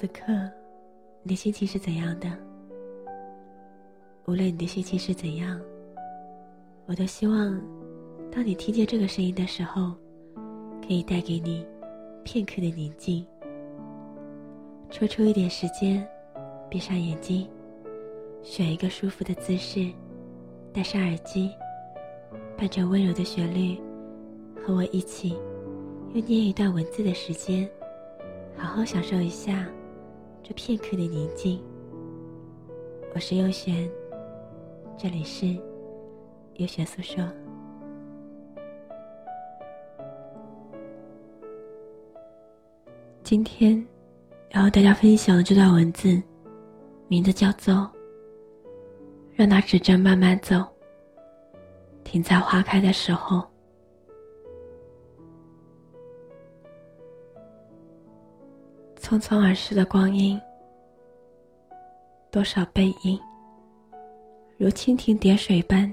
[0.00, 0.32] 此刻，
[1.22, 2.26] 你的心情是怎样的？
[4.24, 5.60] 无论你的心情是怎样，
[6.86, 7.60] 我都希望，
[8.32, 9.92] 当你听见这个声音的时候，
[10.80, 11.66] 可以带给你
[12.24, 13.26] 片刻的宁静。
[14.88, 16.08] 抽出一点时间，
[16.70, 17.46] 闭上眼睛，
[18.42, 19.86] 选一个舒服的姿势，
[20.72, 21.50] 戴上耳机，
[22.56, 23.78] 伴着温柔的旋律，
[24.64, 25.36] 和我一起
[26.14, 27.68] 用念一段文字的时间，
[28.56, 29.68] 好好享受一下
[30.50, 31.62] 这片刻的宁静。
[33.14, 33.88] 我是优璇，
[34.98, 35.46] 这里是
[36.54, 37.24] 优璇诉说。
[43.22, 43.86] 今天。
[44.50, 46.20] 要和大家分享的这段文字，
[47.06, 47.72] 名字叫做
[49.36, 50.66] 《让那指针慢慢走，
[52.02, 53.38] 停在花开的时候》。
[59.10, 60.40] 匆匆而逝的光阴，
[62.30, 63.18] 多少背影，
[64.56, 65.92] 如蜻蜓点水般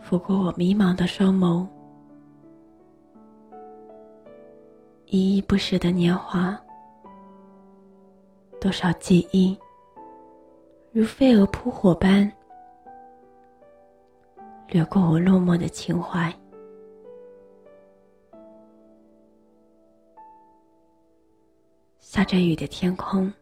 [0.00, 1.66] 拂过我迷茫的双眸，
[5.08, 6.58] 依依不舍的年华。
[8.58, 9.54] 多少记忆，
[10.92, 12.32] 如飞蛾扑火般
[14.68, 16.34] 掠过我落寞的情怀。
[22.12, 23.32] 下着雨的天空，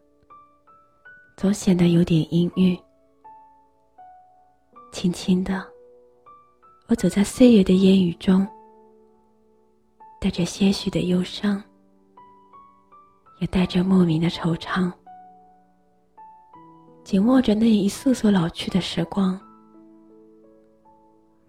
[1.39, 2.79] 总显得有点阴郁。
[4.93, 5.67] 轻轻的，
[6.87, 8.47] 我走在岁月的烟雨中，
[10.21, 11.63] 带着些许的忧伤，
[13.41, 14.93] 也带着莫名的惆怅。
[17.05, 19.41] 紧握着那一束束老去的时光，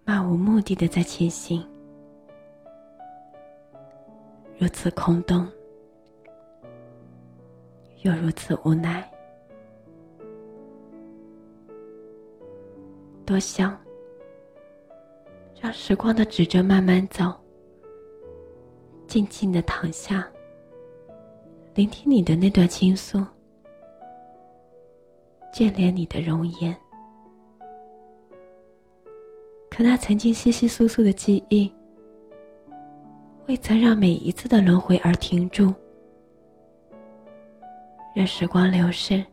[0.06, 1.62] 漫无目的的在前行，
[4.58, 5.46] 如此空洞，
[8.02, 9.08] 又如此无奈。
[13.26, 13.78] 多想
[15.60, 17.32] 让时光的指针慢慢走，
[19.06, 20.28] 静静的躺下，
[21.74, 23.18] 聆听你的那段倾诉。
[25.52, 26.74] 眷恋你的容颜，
[29.68, 31.70] 可那曾经稀稀疏疏的记忆，
[33.46, 35.74] 未曾让每一次的轮回而停住。
[38.12, 39.24] 任时光流逝，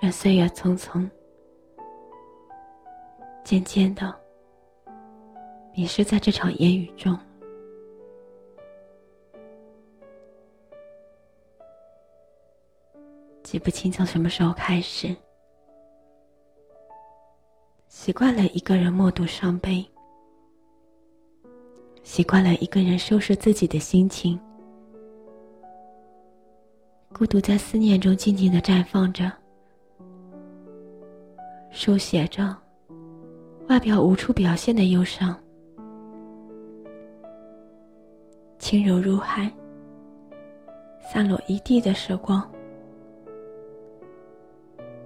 [0.00, 1.08] 任岁月匆匆，
[3.44, 4.12] 渐渐的
[5.74, 7.16] 迷失在这场烟雨中。
[13.44, 15.14] 记不清从什么时候开始，
[17.86, 19.86] 习惯了一个人默读伤悲，
[22.02, 24.40] 习惯了一个人收拾自己的心情，
[27.22, 29.30] 孤独在思念中静静的绽放着，
[31.70, 32.52] 书写着
[33.68, 35.38] 外表无处表现的忧伤，
[38.58, 39.48] 轻柔如海，
[41.00, 42.42] 散落一地的时光。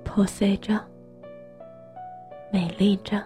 [0.02, 0.82] 破碎着，
[2.50, 3.22] 美丽着。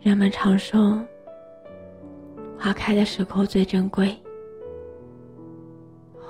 [0.00, 1.04] 人们常说，
[2.56, 4.16] 花开的时候最珍贵，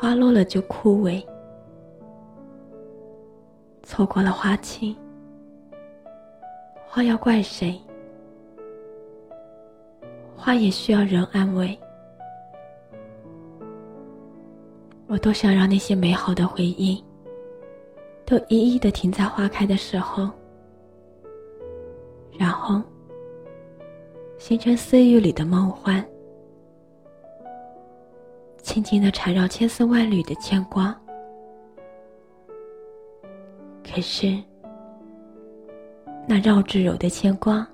[0.06, 1.20] 花落了就枯萎。
[3.82, 4.96] 错过了花期，
[6.86, 7.76] 花要怪谁？
[10.36, 11.76] 花也需要人安慰。
[15.08, 17.04] 我多想让那些美好的回忆，
[18.24, 20.30] 都一一的停在花开的时候，
[22.38, 22.80] 然后
[24.38, 26.00] 形成岁月里的梦幻，
[28.66, 30.92] 轻轻的缠绕千丝万缕的牵挂。
[33.84, 34.36] 可是，
[36.26, 37.64] 那绕指柔的牵挂，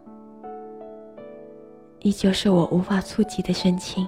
[2.00, 4.06] 依旧是我无法触及的深情。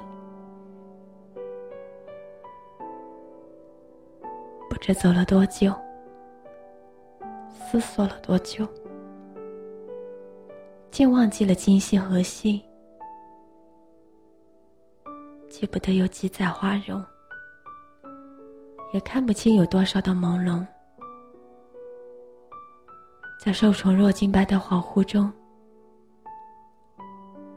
[4.69, 5.75] 不知走了多久？
[7.51, 8.69] 思索了多久？
[10.91, 12.63] 竟忘记了今夕何夕？
[15.65, 17.03] 记不得有几载花容，
[18.93, 20.63] 也看不清有多少的朦胧。
[23.41, 25.33] 在受宠若惊般的恍惚中，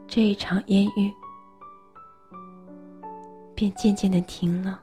[0.06, 1.12] 这一场烟雨
[3.54, 4.80] 便渐渐的停了。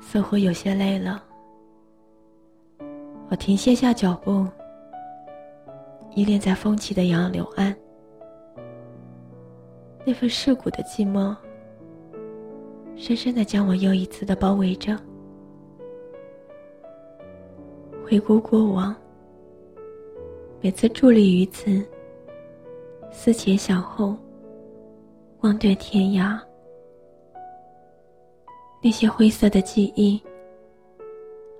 [0.00, 1.22] 似乎有些累了，
[3.28, 4.48] 我停歇下脚步，
[6.14, 7.76] 依恋在风起的杨柳岸，
[10.06, 11.34] 那份世故的寂寞，
[12.94, 14.94] 深深的将我又一次的包围着。
[18.04, 18.94] 回顾过往，
[20.60, 21.82] 每次伫立于此，
[23.10, 24.14] 思前想后，
[25.40, 26.38] 望断天涯，
[28.82, 30.22] 那些灰色的记忆，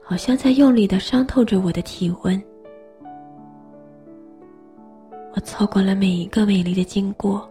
[0.03, 2.41] 好像在用力的伤透着我的体温。
[5.35, 7.51] 我错过了每一个美丽的经过。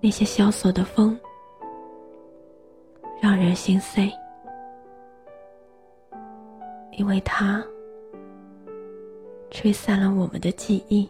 [0.00, 1.18] 那些萧索的风，
[3.20, 4.08] 让人心碎，
[6.92, 7.64] 因为它
[9.50, 11.08] 吹散了我们的记忆。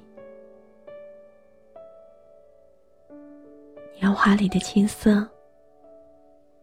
[4.00, 5.29] 年华里的青涩，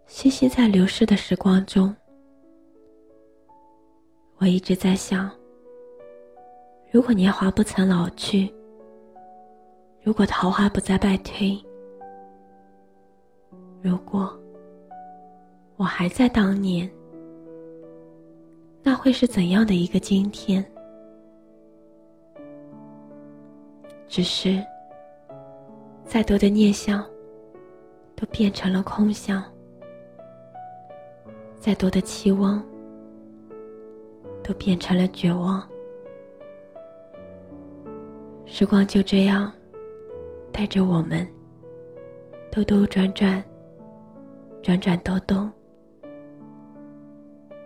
[0.08, 1.96] 栖息在流逝的时光中。
[4.38, 5.30] 我一直在想，
[6.92, 8.52] 如果年华不曾老去，
[10.02, 11.56] 如果桃花不再败退。
[13.86, 14.36] 如果
[15.78, 16.90] 我还在当年，
[18.82, 20.66] 那会是怎样的一个今天？
[24.08, 24.60] 只是，
[26.04, 27.06] 再多的念想，
[28.16, 29.44] 都变成了空想；
[31.60, 32.66] 再多的期望，
[34.44, 35.62] 都变成了绝望。
[38.48, 39.54] 时光就这样，
[40.52, 41.28] 带着我们，
[42.52, 43.44] 兜兜转转。
[44.66, 45.48] 转转兜兜，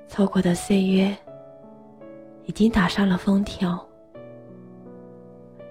[0.10, 1.16] 错过的岁月
[2.44, 3.80] 已经打上了封条，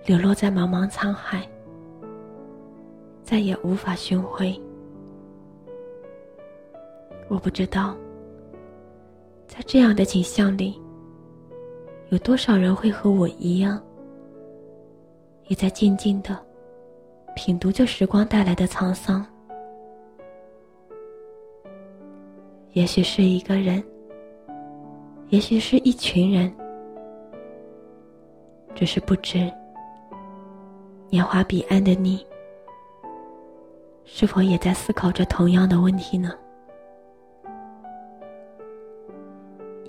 [0.06, 1.46] 流落在茫茫沧海，
[3.22, 4.58] 再也无法寻回。
[7.28, 7.94] 我不知道，
[9.46, 10.80] 在这样的景象里，
[12.08, 13.78] 有多少人会和我一样，
[15.48, 16.42] 也在静静的
[17.36, 19.22] 品读着时光带来的沧桑。
[22.78, 23.82] 也许是一个人，
[25.30, 26.54] 也许是一群人，
[28.72, 29.52] 只是不知
[31.10, 32.24] 年华彼岸的你，
[34.04, 36.32] 是否也在思考着同样的问题呢？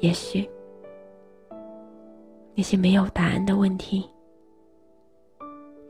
[0.02, 0.50] 也许
[2.56, 4.10] 那些没有答案的问题，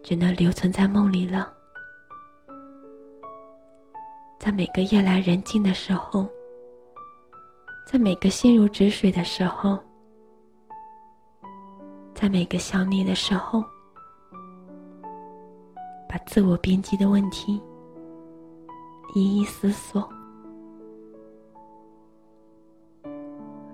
[0.03, 1.49] 只能留存在梦里了，
[4.37, 6.27] 在每个夜阑人静的时候。
[7.91, 9.75] 在每个心如止水的时候，
[12.13, 13.63] 在每个想你的时候，
[16.07, 17.59] 把自我编辑的问题
[19.15, 20.07] 一一思索。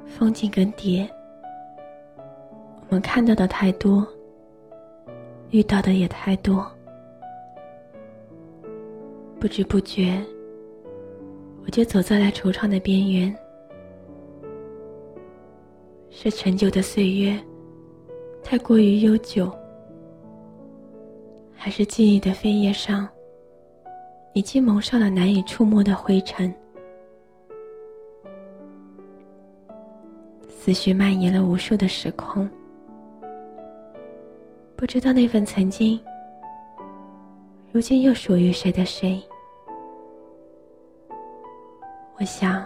[0.06, 1.06] 风景更迭，
[2.88, 4.08] 我们看到的太多，
[5.50, 6.66] 遇到的也太多，
[9.42, 10.26] 不知不觉，
[11.66, 13.38] 我就走在了惆怅的边缘。
[16.26, 17.40] 是陈旧的岁月
[18.44, 19.56] 太过于悠久，
[21.56, 23.08] 还是记忆的扉页上
[24.34, 26.52] 已经蒙上了难以触摸的灰尘？
[30.50, 32.50] 思绪蔓延了无数的时空，
[34.76, 36.00] 不知道那份曾经，
[37.72, 39.22] 如今又属于谁的谁？
[42.18, 42.66] 我想。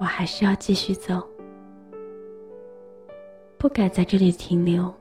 [0.00, 1.22] 我还是要继续走，
[3.58, 4.94] 不敢在这里停留，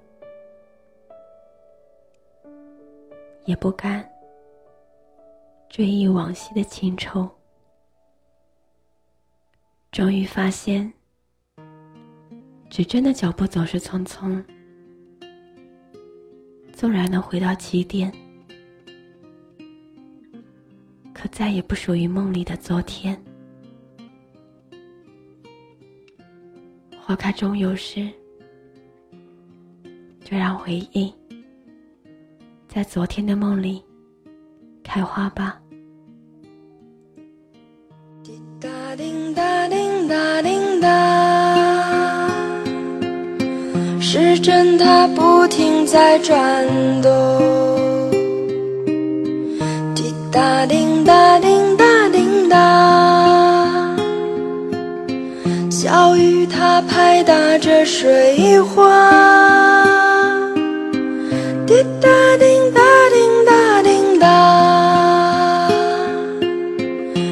[3.46, 4.10] 也不敢
[5.70, 7.30] 追忆往昔的情愁。
[9.92, 10.92] 终于发现，
[12.70, 14.44] 指针的脚步总是匆匆，
[16.72, 18.12] 纵然能回到起点，
[21.14, 23.22] 可再也不属于梦里的昨天。
[27.06, 28.10] 花开终有时，
[30.34, 31.14] 就让回忆
[32.68, 33.84] 在昨天的梦里
[34.84, 35.60] 开花吧。
[38.24, 39.76] 滴答滴答滴
[40.10, 42.32] 答滴答，
[44.02, 46.68] 时针它不停在转
[47.04, 47.12] 动。
[49.94, 51.48] 滴答滴答滴
[51.78, 53.96] 答滴答，
[55.70, 56.34] 小雨。
[56.56, 59.43] 它拍打着水花，
[61.74, 62.06] 嘀嗒
[62.38, 62.78] 嘀嗒
[63.10, 63.18] 嘀
[63.50, 63.90] 嗒嘀
[64.20, 64.24] 嗒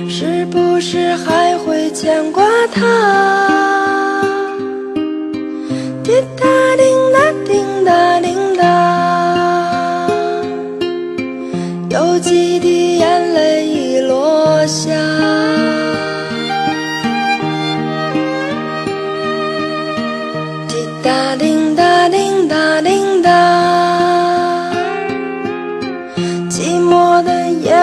[0.10, 2.44] 是不是还会牵挂
[2.74, 2.82] 他？
[6.04, 6.42] 嘀嗒
[6.76, 6.82] 嘀
[7.14, 7.54] 嗒嘀
[7.86, 8.62] 嗒嘀嗒
[11.92, 15.11] 有几滴眼泪已落下。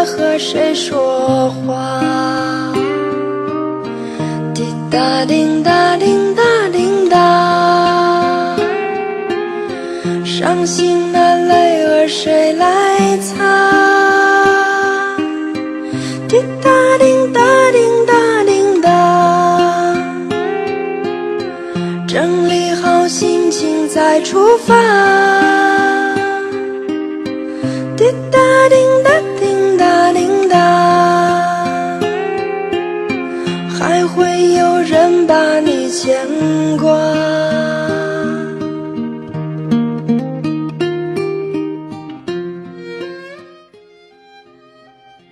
[0.09, 2.00] 和，谁说话？
[4.55, 8.57] 滴答滴答滴答滴答，
[10.25, 13.37] 伤心的泪儿谁来擦？
[16.27, 17.41] 滴答滴答
[17.73, 18.12] 滴答
[18.45, 18.88] 滴答，
[22.07, 24.75] 整理好心情再出发。
[27.97, 28.38] 滴答
[28.71, 29.38] 滴答滴答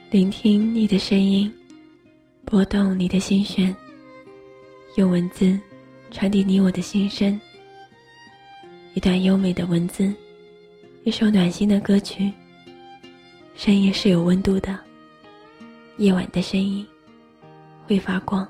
[0.08, 1.52] 聆听你的声音，
[2.46, 3.74] 拨动你的心弦，
[4.96, 5.58] 用文字
[6.10, 7.38] 传递你我的心声。
[8.94, 10.10] 一段优美的文字，
[11.04, 12.32] 一首暖心的歌曲。
[13.56, 14.78] 声音是有温度的，
[15.98, 16.86] 夜晚的声音
[17.86, 18.46] 会发光。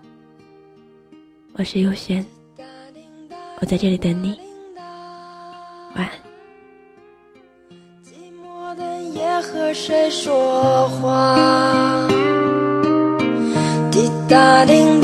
[1.55, 2.25] 我是优轩，
[3.59, 4.39] 我在这里等你，
[5.95, 6.11] 晚安。
[8.05, 8.13] 寂
[8.45, 12.07] 寞的夜和谁说话？
[13.91, 14.96] 滴答滴答滴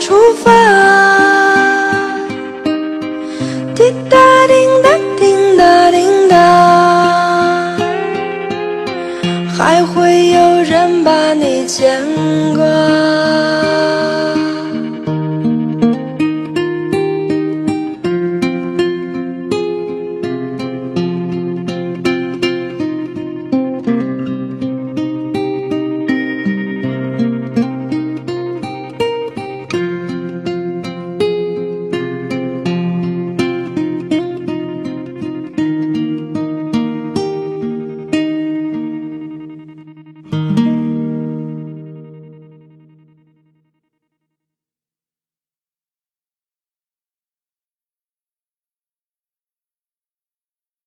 [0.00, 0.50] 出发，
[3.74, 4.52] 滴答滴
[4.82, 4.88] 答
[5.18, 5.96] 滴答滴
[6.28, 6.36] 答，
[9.56, 12.02] 还会有人把你牵
[12.54, 12.57] 挂。